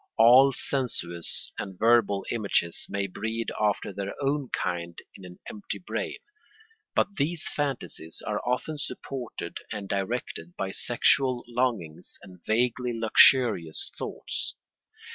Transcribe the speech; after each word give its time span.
All 0.17 0.51
sensuous 0.51 1.53
and 1.59 1.77
verbal 1.77 2.25
images 2.31 2.87
may 2.89 3.05
breed 3.05 3.51
after 3.61 3.93
their 3.93 4.15
own 4.19 4.49
kind 4.49 4.97
in 5.13 5.25
an 5.25 5.37
empty 5.47 5.77
brain; 5.77 6.17
but 6.95 7.17
these 7.17 7.47
fantasies 7.55 8.19
are 8.25 8.41
often 8.43 8.79
supported 8.79 9.59
and 9.71 9.87
directed 9.87 10.55
by 10.57 10.71
sexual 10.71 11.43
longings 11.47 12.17
and 12.23 12.43
vaguely 12.43 12.99
luxurious 12.99 13.91
thoughts. 13.95 14.55